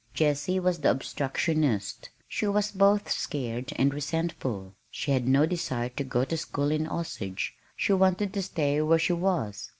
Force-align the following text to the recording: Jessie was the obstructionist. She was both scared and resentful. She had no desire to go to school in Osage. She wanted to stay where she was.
Jessie 0.15 0.59
was 0.59 0.79
the 0.79 0.89
obstructionist. 0.89 2.09
She 2.27 2.47
was 2.47 2.71
both 2.71 3.11
scared 3.11 3.71
and 3.75 3.93
resentful. 3.93 4.73
She 4.89 5.11
had 5.11 5.27
no 5.27 5.45
desire 5.45 5.89
to 5.89 6.03
go 6.03 6.25
to 6.25 6.37
school 6.37 6.71
in 6.71 6.89
Osage. 6.89 7.53
She 7.75 7.93
wanted 7.93 8.33
to 8.33 8.41
stay 8.41 8.81
where 8.81 8.97
she 8.97 9.13
was. 9.13 9.69